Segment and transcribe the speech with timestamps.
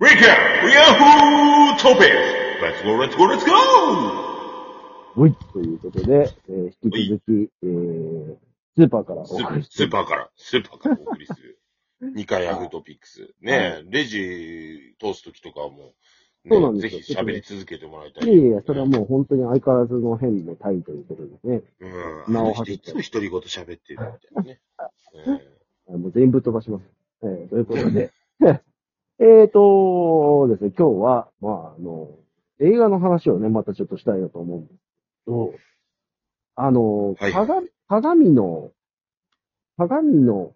[0.00, 0.62] Recap!
[0.62, 2.12] Yahoo Topic!
[2.62, 3.52] Let's go, let's go, let's go!
[5.16, 5.34] はい。
[5.52, 8.36] ということで、えー引き続き、えー、
[8.76, 11.58] スーパーからおス送りスーパーから、スーパーからお送りする。
[12.14, 13.34] 2回ヤフートピックス。
[13.40, 15.94] ねえ、レジ通すときとかはも
[16.46, 18.28] う、そうなんね、ですよぜひ喋り続けてもらいたい。
[18.32, 21.62] いやいや、それはもう本当に相変わらずの変のタイということですね。
[21.80, 22.34] うん。
[22.34, 24.60] 名をあの人いつも独り言喋ってるみたいなね。
[25.88, 26.84] あもう全員ぶっ飛ばします。
[27.24, 28.12] えー、ということで。
[29.20, 32.10] えーとですね、今日は、まあ、あの、
[32.60, 34.78] 映画の話をね、またちょっとしたいなと思うんです
[35.24, 35.54] けど、
[36.54, 37.32] あの、はい。
[37.32, 38.70] 鏡鏡の、
[39.76, 40.52] 鏡の、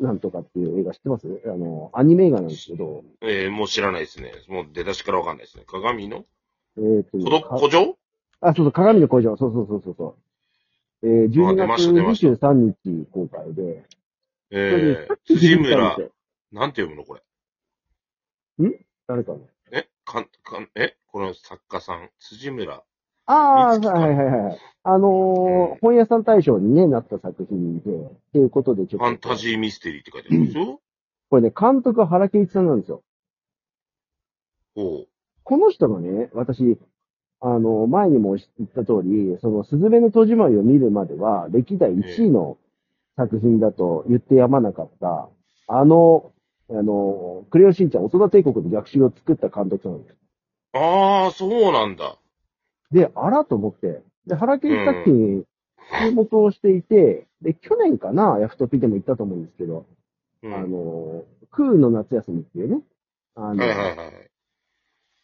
[0.00, 1.26] んなんとかっていう映画知ってます？
[1.44, 4.32] あの、アニメ映画なんですけど、えーもう知らないですね。
[4.48, 5.64] もう出だしからわかんないですね。
[5.66, 6.24] 鏡の？
[6.78, 7.96] えーと、古城？
[8.40, 10.16] あ、そうそう、鏡の工場、そうそうそうそうそ
[11.02, 11.08] う。
[11.08, 12.48] えー、12あ出ま月した出ました。
[12.48, 13.84] 23日公開で、
[14.50, 15.96] えー、辻村、
[16.52, 17.20] なんて読むのこれ？
[19.06, 19.40] 誰かの
[19.72, 22.82] えかん、かん、えこの作家さん、辻村。
[23.26, 24.58] ああ、はいはいはい。
[24.82, 28.98] あのーうん本屋さん大賞にね、なった作品で、っていうことでちょっと。
[28.98, 30.80] ファンタジーミステリーって書いてあるんですよ。
[31.30, 33.02] これね、監督は原敬一さんなんですよ。
[34.74, 35.06] ほ
[35.44, 36.78] この人がね、私、
[37.40, 42.58] あの、前にも言った通り、その、すずめの戸締まりを見るまでは、歴代1位の
[43.16, 45.28] 作品だと言ってやまなかった、
[45.66, 46.32] あの、
[46.70, 50.12] あの、クレヨンしんちゃん、大人帝国の逆襲を作った監督なんです。
[50.12, 50.78] う。
[50.78, 52.16] ああ、そうなんだ。
[52.92, 55.44] で、あらと思って、で、原敬一作品に
[56.00, 59.86] 注目をしていて、で、去年かな、ヤフトピでも言ったと思うんですけど、
[60.42, 60.54] うん。
[60.54, 62.82] あの、空の夏休みっていうね、
[63.34, 64.30] あの、はいはいはい。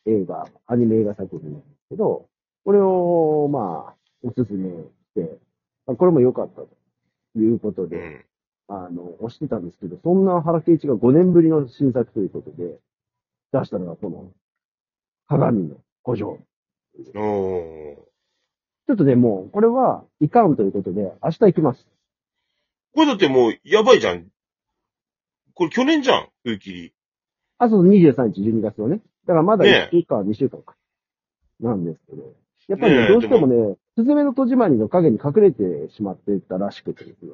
[0.07, 2.27] 映画、アニメ映画作品なんですけど、
[2.65, 5.39] これを、まあ、おすすめして、
[5.87, 6.69] まあこれも良かったと
[7.37, 8.25] いうことで、うん。
[8.69, 12.79] あの、押してたんですけど、そんな原敬一が5年ぶりの新作ということで、
[13.53, 14.31] 出したのがこの、
[15.29, 16.39] 鏡の古城。
[18.87, 21.87] ちょっとね、もう、これはいかんということで、明日行きます。
[22.95, 24.27] これだってもう、やばいじゃん。
[25.55, 26.93] これ去年じゃん、風切り。
[27.59, 29.01] あ、そう、23日、12月のね。
[29.27, 30.77] だからまだね1週間、2週間か。
[31.61, 32.35] なんですけど。
[32.69, 37.33] やっぱりね、どうしてもね、スズメの戸締まりの影に隠れてしまってたらしくてですね。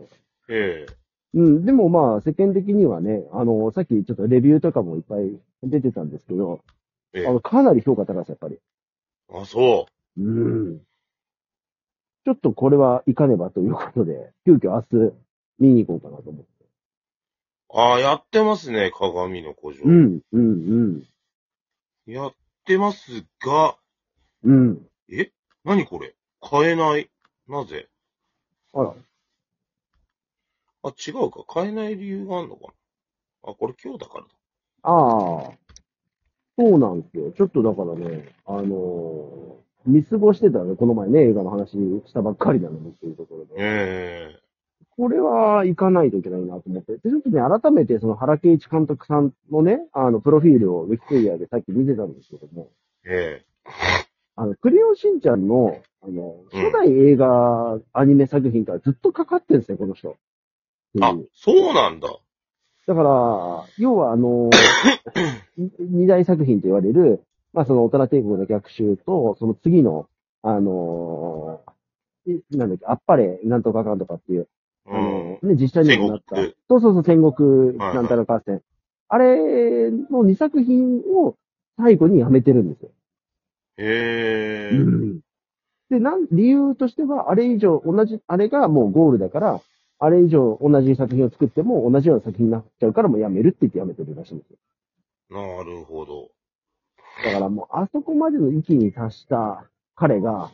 [0.49, 1.02] ええ
[1.35, 6.61] うん、でもまあ、世間的にはね、あの、さっきちょっとレビューとかもいっぱい出てたんですけど、
[7.15, 8.59] ええあの、かなり評価高いです、やっぱり。
[9.33, 9.87] あ、そ
[10.19, 10.79] うん。
[12.25, 15.15] ちょっとこれは行かねばということで、急遽明日
[15.59, 16.65] 見に行こうかなと思って。
[17.71, 17.79] う。
[17.79, 19.87] ああ、やってますね、鏡の古城。
[19.87, 21.03] うん、うん、
[22.07, 22.35] やっ
[22.65, 23.77] てますが、
[24.45, 24.53] うん。
[24.53, 24.87] うん。
[25.11, 25.31] え？
[25.65, 26.15] 何これ？
[26.41, 27.09] 買えない？
[27.49, 27.89] なぜ？
[28.73, 28.95] あら、
[30.83, 31.45] あ、違うか。
[31.47, 34.29] 買えない理由があるのかなあ、これ今日だからだ。
[34.83, 35.53] ああ、
[36.59, 37.33] そうなんですよ。
[37.33, 43.55] ちょっとだからね、あのー見過ごしてたね、この前ね、映画の話したばっかりなのにっていうところで。
[43.59, 44.39] え
[44.97, 46.99] これは行かないといけないなと思って。
[46.99, 52.71] で、ちょっとね、改めてその原敬一監督さんのね、あの、プロフィールをウィキペディアでさっき見てたんですけども、
[53.05, 53.45] ええ
[54.37, 60.17] あの、クレヨンしんちゃんの、あの、うん初代映画、アニメ作品からずっとかかってるんですね、この人。
[61.01, 62.09] あうん、そうなんだ。
[62.87, 64.51] だから、要はあの、
[65.79, 67.23] 二大作品と言われる、
[67.53, 70.09] まあその大人帝国の逆襲と、その次の、
[70.43, 71.73] あのー
[72.25, 74.49] いなんだっけ、あっぱれ、なんとかかんとかっていう、
[74.87, 75.49] うあのん。
[75.49, 76.37] ね、実写にもなった。
[76.69, 78.63] そうそうそう、戦国なんたら合戦。
[79.09, 81.37] あれの2作品を
[81.77, 82.91] 最後にやめてるんですよ。
[83.79, 84.77] へえ。
[84.77, 85.21] うん
[85.91, 89.61] で、なん、理由としては、あれ以上、同じ、あれがもうゴールだから、
[90.05, 94.57] あれ以上同じ作品を作っても同じような作品になっちゃうからもうやめるって言ってやめてるらしいんですよ。
[95.31, 96.29] なるほど。
[97.25, 99.65] だからもう、あそこまでの域に達した
[99.95, 100.51] 彼が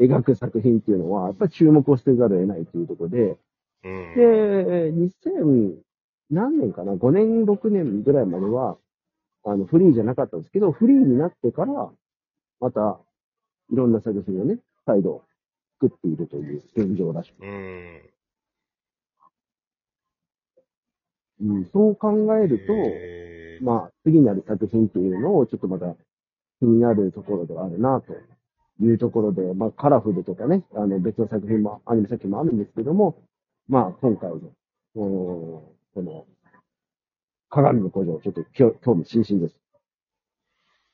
[0.00, 3.36] 描く作品っていうのは、やっぱり注目を捨てざるを得ないというところで、
[3.84, 4.14] うん。
[4.14, 5.74] で、2000
[6.30, 8.78] 何年かな ?5 年、6年ぐらいまでは、
[9.44, 11.90] あの、フリーじゃなかったんですけど、フリーになってから、
[12.58, 12.98] また、
[13.70, 14.56] いろんな作品をね、
[14.86, 15.24] 再度
[15.78, 17.44] 作っているという現状らしく。
[17.44, 18.00] うん。
[21.40, 22.66] うん、そう考える
[23.60, 25.94] と、まあ、次なる作品っていうのを、ちょっとまた
[26.60, 28.12] 気になるところではあるな、と
[28.84, 33.22] いうところで、まあ、カラフルとかね、あの、別の作品も、アニメ作品もあるんですけども、
[33.68, 34.36] まあ、今回の、
[34.96, 36.26] おこの、
[37.50, 39.58] 鏡の工場、ちょっと興興味津々です。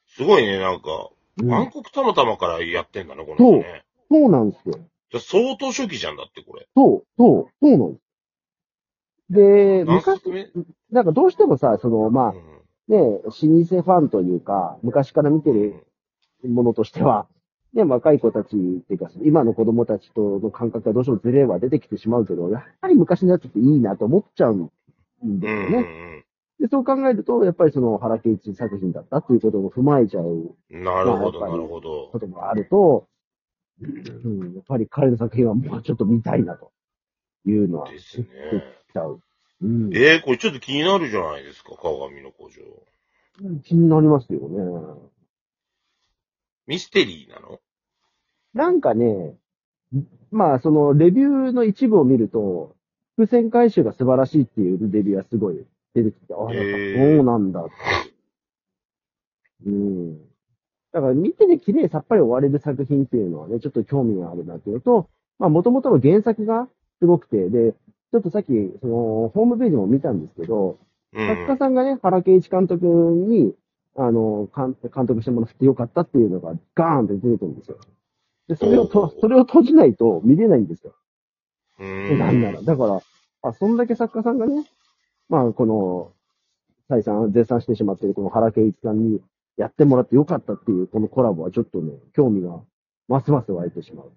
[0.07, 1.11] すごいね、なんか、
[1.43, 3.85] うん暗黒たまたまからやってんだね、この人ね。
[4.09, 4.75] そうなんですよ。
[5.11, 6.69] じゃあ相当初期じゃんだって、これ。
[6.77, 8.04] そう、そう、そうなんです。
[9.35, 10.23] で、何昔、
[10.91, 12.55] なんかどうしてもさ、その、まあ、うん
[12.89, 15.87] ね、老舗ファンというか、昔から見てる
[16.47, 17.27] ものとしては、
[17.73, 24.71] ね、若い子たちっていうか、今の子供たちとの感覚がどうしてもズレは出てきてしまうけど、やはり昔のやつっていいなと思っちゃうん
[25.41, 26.25] ですよね。
[26.61, 32.21] で、そう考えると、やっぱりその原敬一作品だったっていうことも踏まえちゃうなるほど、なるほどこ。
[32.21, 33.09] ともあると、
[33.81, 36.71] うん、やっぱり彼の作品はもうちょっと見たいなと
[37.47, 38.27] いうのはですね。
[38.95, 39.21] ちゃう。
[39.63, 42.63] うん、えー、これちょっと気になるじゃないですか、鏡の工場。
[43.65, 45.11] 気になりますよね。
[46.67, 47.61] ミステリーなの？
[48.55, 49.35] なんかね、
[50.31, 52.77] まあ、その、レビューの一部を見ると、
[53.17, 57.65] 伏線回収が素晴らしいっていうレビューはすごい出てきて、ああ、そうなんだっ
[59.63, 59.73] ていう。
[59.73, 59.77] う
[60.13, 60.19] ん。
[60.93, 65.09] だから見てて綺麗さっぱり終われる作品っていうのはね、ちょっと興味があるなっていうのと、
[65.39, 66.69] まあ、元々の原作が
[67.01, 67.75] すごくて、で、
[68.15, 68.47] ちょっとさっき、
[68.81, 70.79] その、ホームページも見たんですけど、
[71.15, 71.27] うん。
[71.27, 73.53] 作家さんがね、原敬一監督に、
[73.97, 77.79] あの、監監督してもらってよかったっていうのがガーンって出てくるんですよ。
[78.47, 80.95] で、それをおとー、それを閉じないと見れないんですよ。
[81.81, 82.63] なんなら。
[82.63, 83.03] だから、
[83.43, 84.65] あ、そんだけ作家さんがね、
[85.29, 86.13] まあ、この、
[86.89, 89.21] 再三絶賛してしまっているこの原敬一さんに
[89.57, 92.61] やってもらってよかったっていうこのコラボはちょっとね、興味が
[93.09, 94.13] ますます湧いてしまう。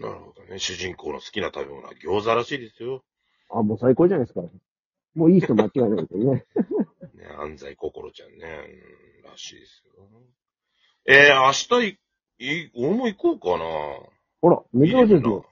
[0.00, 0.58] なるほどね。
[0.58, 3.04] 主人公の好きな食べ物は餃子らしいですよ。
[3.50, 4.40] あ、もう最高じゃないですか。
[5.14, 6.44] もういい人間違いないですよね。
[7.14, 8.46] ね、安西心ちゃんね。
[9.22, 9.92] うん、らしいですよ。
[11.06, 11.98] えー、明日
[12.38, 13.64] い、い、俺も行こうかな。
[14.40, 15.44] ほら、珍しいですよ。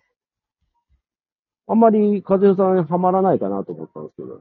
[1.67, 4.29] あんまり風代さんハマらないかなと思ったんですけど。
[4.29, 4.41] な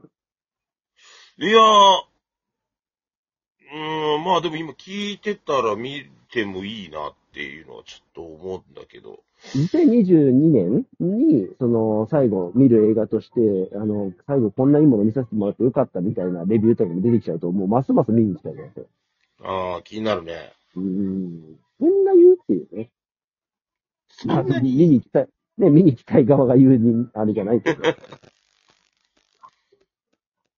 [1.36, 2.08] いやー、
[3.72, 9.22] うーん、まあでも今聞いてたら見てもいいなっていうのはちょっと思うんだけど。
[9.54, 13.40] 2022年に、その、最後見る映画として、
[13.76, 18.86] あの、最後こんないいもの見させてもらってよかったみたいなレビューとかも出てきちゃうと、もうますます見に行きたいなと。
[19.42, 20.52] ああ、気になるね。
[20.76, 21.56] うーん。
[21.78, 22.90] そんな言うっていうね。
[24.08, 24.76] そまあ、んなに？
[24.76, 25.28] 見に行きたい。
[25.58, 27.82] ね、見に行きたい側が言うに、あれじゃないけど。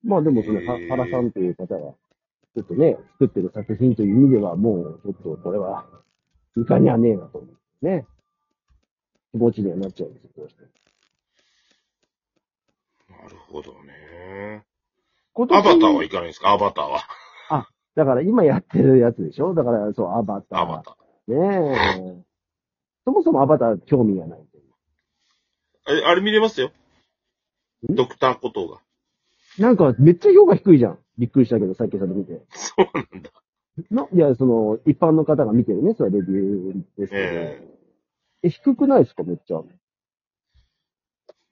[0.03, 5.87] まあでもその、原さんという方が、ちょっとね、作ってる作品という意味では、もう、ちょっとこれは、
[6.57, 7.47] いかにはねえなと思
[7.83, 7.87] う。
[7.87, 8.07] ね。
[9.33, 10.69] 気持ちにはなっちゃうんですよ、どうしても。
[13.23, 14.65] なるほどね。
[15.37, 16.51] アバターは行かないんですか？
[16.51, 17.01] アバターは。
[17.95, 19.55] だから今やってるやつでしょ？
[19.55, 20.59] だから、そう、アバター。
[20.61, 20.97] アバタ
[21.29, 22.23] ねえ。
[23.05, 24.41] そもそもアバター興味がない。
[24.41, 25.93] ー。
[25.93, 26.73] え、あれ見れますよ。
[27.91, 27.95] ん？
[27.95, 28.81] ドクターコトーが。
[29.59, 30.99] なんか、めっちゃ評価低いじゃん。
[31.19, 32.41] びっくりしたけど、さっきそれ見て。
[32.51, 33.31] そうなんだ。
[33.91, 37.23] のいや、その、一般の方が見てるね、それはレビューですけど。
[37.23, 37.63] え
[38.43, 39.23] え、低くないですか？
[39.23, 39.61] めっちゃ。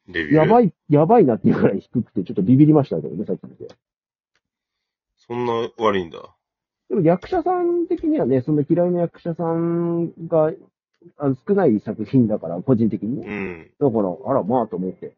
[0.08, 0.36] えレビュー。
[0.36, 3.68] やばい、やばいなっていうくらい低くて、ちょっとビビりましたけどね、さっき見て。
[5.16, 6.18] そんな悪いんだ。
[6.88, 10.52] でも役者さん的にはね、そんな嫌いな役者さんが
[11.18, 13.26] あの少ない作品だから、個人的にね。
[13.26, 13.70] うん。
[13.78, 15.14] だから、あら、まあと思って。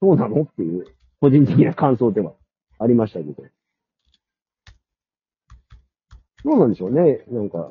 [0.00, 0.42] そうなの？
[0.42, 0.86] っていう、
[1.20, 2.32] 個人的な感想では
[2.78, 3.34] ありましたけど。
[6.44, 7.24] どうなんでしょうね。
[7.28, 7.70] なんか、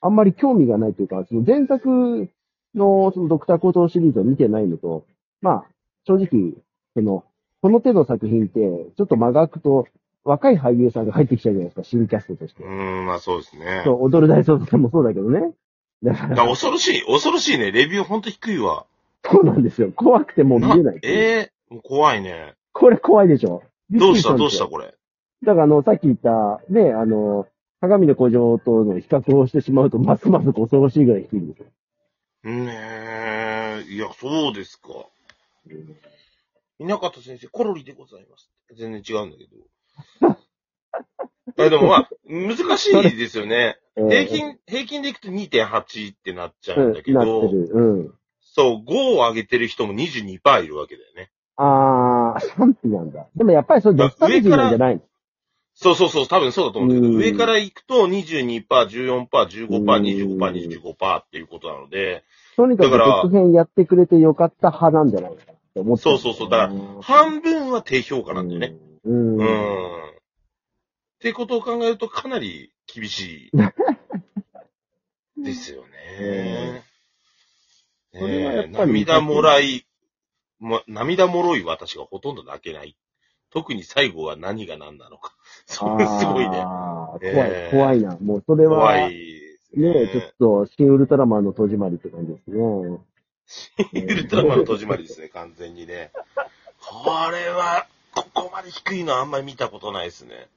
[0.00, 2.28] あんまり興味がないというか、その前作
[2.74, 5.04] のそのドクターコトーシリーズを見てないのと、
[5.40, 5.64] まあ、
[6.06, 6.52] 正直、
[6.94, 7.24] その、
[7.62, 8.60] この手の作品って、
[8.96, 9.86] ちょっと間が空くと、
[10.24, 12.66] 若い俳優さんが入ってきちゃうじゃないですか、新キャストとしてう。
[12.66, 13.82] ーん、まあそうですね。
[13.84, 15.52] そう、踊る大捜査線もそうだけどね。
[16.02, 17.72] だかだからら、恐ろしい、恐ろしいね。
[17.72, 18.86] レビューほんと低いわ。
[19.24, 19.92] そうなんですよ。
[19.94, 21.00] 怖くてもう見れない。
[21.02, 22.54] ええもう怖いね。
[22.72, 23.62] これ怖いでしょ。
[23.90, 24.94] どうしたどうしたこれ？
[25.42, 27.46] だからあの、さっき言った、ね、あの、
[27.80, 31.66] 鏡の古城との比較をしてしまうと、ますます恐ろしいぐらい低いんですよ。
[32.44, 34.88] ねえ、いや、そうですか。
[36.78, 38.50] 稲方先生、コロリでございます。
[38.74, 40.36] 全然違うんだけど。
[41.64, 43.78] あでもまあ、難しいですよね。
[43.96, 47.70] えー平均、平均でいくと2.8ってなっちゃううんだけど、る。
[47.72, 48.14] うん。
[48.40, 51.30] そう、5を上げてる人も22%いるわけだよね。
[51.56, 53.26] あー、賛否なんだ。
[53.36, 55.02] でもやっぱりそれドスタルジーなんじゃないの？
[55.82, 62.22] そうそうそう、多分そうだと思うんだけど、うん上から行くと22%、14%、15%、うん25%、25%っていうことなので、
[62.54, 68.76] とにかく続編やってくれてよかった派なんじゃないかなって思ってそうそうそうだから半分は低評価なんだよね。。
[69.06, 69.36] うん。
[69.36, 69.40] う。
[69.40, 69.46] うんん。
[69.46, 70.12] っ
[71.20, 73.50] てことを考えるとかなり厳しい
[75.42, 76.84] ですよね。
[78.12, 79.86] ねえ涙もらい、
[80.58, 82.96] ま、涙もろい私がほとんど泣けない。
[83.52, 85.34] 特に最後は何が何なのか。
[85.66, 86.56] それすごいね。
[86.60, 88.16] 怖い、えー怖いな。
[88.20, 89.40] もうそれは、怖い
[89.74, 89.92] ね。
[89.92, 92.58] ねえ、ちょっと、新ウルトラマンの戸締まりって感じですね。
[92.58, 96.10] ウルトラマンの戸締まりですね、 完全にね。
[96.80, 100.48] これは、ここまで低いのはあんまり見たことないですね。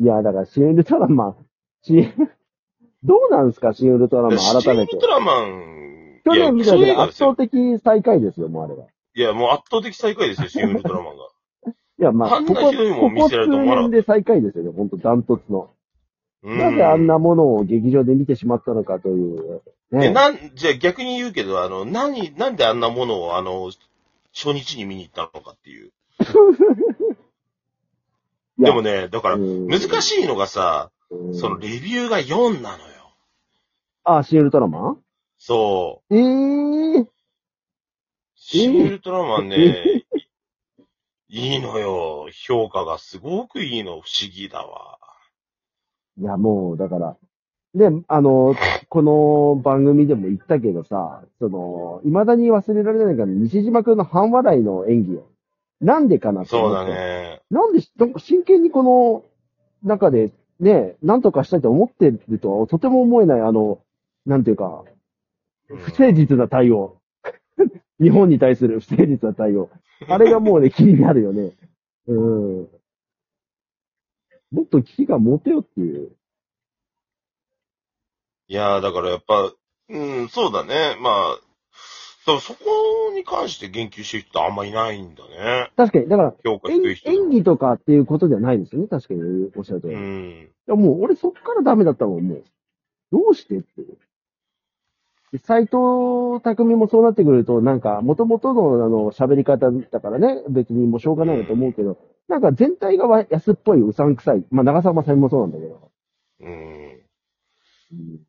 [0.00, 1.36] いや、だから、シン・ウルトラマン、
[1.82, 2.12] シ
[3.04, 5.06] どうなんですか、シン・ウルトラマン、改めてシンウルト。
[5.06, 8.86] ラマン、去年見たけど圧倒的最下位ですよ、もうあれは。
[9.14, 11.28] いや、もう圧倒的最下位ですよ、シンウルトラマンが。
[11.98, 15.70] いや、まあ、あんここ、なここん見せられて数もまだ年で最下位ですよね、ほんと、ダントツの。
[16.42, 19.62] うんなぜあんなものを劇場で見てしまったのかという。
[19.92, 20.10] え、ね。
[20.10, 23.72] なん、じゃあ逆に言うけど、あの、何、なんであんなものを、あの、
[24.32, 25.90] 初日に見に行ったのかっていう。
[28.58, 33.12] いやでもね、だから、うん難しいのがさ、うんそのレビューが4なのよ。
[34.04, 35.02] あ、シン・ウルトラマン？
[35.38, 36.16] そう。
[36.16, 37.06] ええー、
[38.36, 40.04] シン・ウルトラマンね、
[41.28, 42.28] いいのよ。
[42.46, 43.92] 評価がすごくいいの。
[43.92, 44.98] 不思議だわ。
[46.18, 47.16] いや、もう、だから、
[47.74, 48.54] で、あの、
[48.88, 55.26] この番組でも言ったけどさ、その、未だに忘れられないから、西島くんの半笑いの演技を。
[55.80, 56.84] なんでかなってそうだ。
[56.84, 57.42] ね。
[57.50, 59.24] なんで、なんか真剣にこの
[59.82, 63.80] 中でね、なんとかしたいと思ってるとはとても思えない、あの、
[64.24, 64.84] なんていうか、
[65.68, 66.98] うん不誠実な対応。
[68.00, 69.68] 日本に対する不誠実な対応。
[70.08, 71.52] あれがもうね、気になるよね。
[72.06, 72.68] うん。
[74.50, 76.12] もっと危機感持てよっていう。
[78.48, 79.52] いやー、だからやっぱ、
[79.88, 80.96] うん、そうだね。
[81.00, 81.40] まあ、
[82.24, 85.70] そうそこに関して言及してる人あんまいないんだね。
[85.76, 87.10] 確かに、だから、評価演低い人。
[87.10, 88.88] 演技とかっていうことではないですよね。
[88.88, 89.96] 確かにおっしゃるとおり。
[89.96, 90.50] いうん。
[90.66, 92.44] や、もう俺そっからダメだったもん、もう。
[93.12, 93.98] どうしてっていう。
[95.32, 104.44] で斎藤匠もそうなってくると、なんか、元々のあの、喋り方だからね、別にもうしょうがないなと思うけど、なんか全体がわ安っぽい、うさんくさい。
[104.50, 105.90] まあ、長澤まさみもそうなんだけど。
[106.40, 107.00] うん。
[107.92, 108.26] うん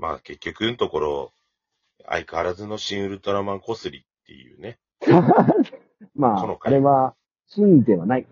[0.00, 1.32] まあ結局のところ、
[2.08, 4.78] 相変わらずの新ウルトラマンこすりっていうね。
[6.16, 7.14] まああれは、
[7.46, 8.26] 真ではない。